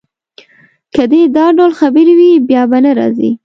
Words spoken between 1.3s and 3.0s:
دا ډول خبرې وې، بیا به نه